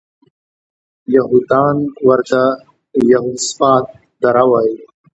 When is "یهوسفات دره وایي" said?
3.11-4.75